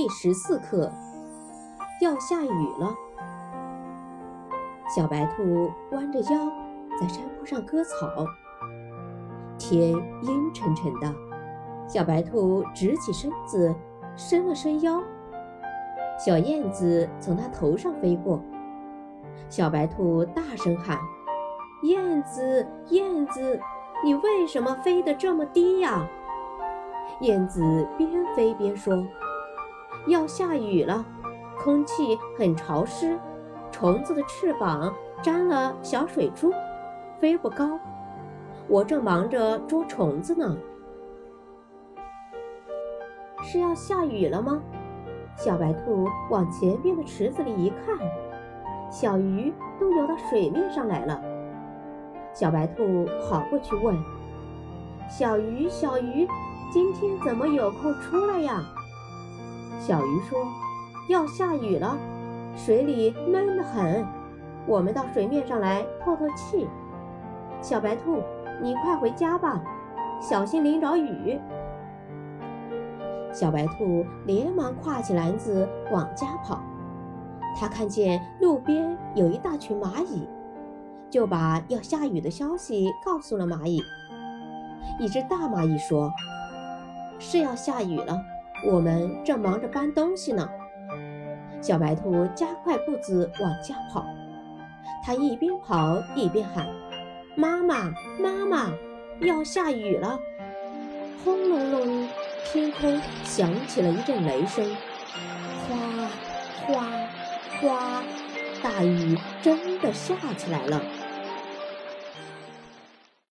[0.00, 0.88] 第十四课，
[2.00, 2.94] 要下雨了。
[4.88, 6.52] 小白兔弯着腰
[7.00, 8.08] 在山坡上割草，
[9.58, 9.90] 天
[10.22, 11.12] 阴沉沉的。
[11.88, 13.74] 小白兔直起身子，
[14.16, 15.02] 伸了伸腰。
[16.16, 18.40] 小燕子从它头上飞过，
[19.48, 20.96] 小白兔大声喊
[21.82, 23.60] ：“燕子，燕子，
[24.04, 26.08] 你为什么飞得这么低呀？”
[27.22, 28.94] 燕子边飞边说
[30.06, 31.04] ：“要下雨了，
[31.58, 33.18] 空气很潮湿，
[33.70, 36.52] 虫子的翅膀沾了小水珠，
[37.20, 37.78] 飞不高。
[38.68, 40.56] 我正忙着捉虫子呢。”
[43.42, 44.60] 是要下雨了吗？
[45.36, 47.98] 小白兔往前边的池子里一看，
[48.90, 51.20] 小鱼都游到水面上来了。
[52.34, 53.96] 小白兔跑过去问
[55.08, 56.26] ：“小鱼，小鱼。”
[56.70, 58.62] 今天怎么有空出来呀？
[59.78, 60.38] 小鱼说
[61.08, 61.96] ：“要下雨了，
[62.56, 64.04] 水里闷得很，
[64.66, 66.68] 我们到水面上来透透气。”
[67.62, 68.22] 小白兔，
[68.60, 69.62] 你快回家吧，
[70.20, 71.38] 小心淋着雨。
[73.32, 76.60] 小白兔连忙挎起篮子往家跑。
[77.56, 80.28] 他看见路边有一大群蚂蚁，
[81.08, 83.82] 就把要下雨的消息告诉了蚂蚁。
[84.98, 86.12] 一只大蚂蚁说。
[87.20, 88.16] 是要下雨了，
[88.64, 90.48] 我们正忙着搬东西呢。
[91.60, 94.04] 小白兔加快步子往家跑，
[95.04, 96.66] 它一边跑一边喊
[97.34, 98.70] ：“妈妈，妈妈，
[99.20, 100.18] 要下雨了！”
[101.24, 102.08] 轰隆隆，
[102.44, 104.64] 天空响起了一阵雷声，
[105.68, 106.08] 哗
[106.66, 106.84] 哗
[107.60, 108.02] 哗，
[108.62, 110.80] 大雨真的下起来了。